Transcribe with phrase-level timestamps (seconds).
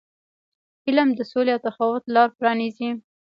[0.87, 2.89] علم د سولې او تفاهم لار پرانیزي.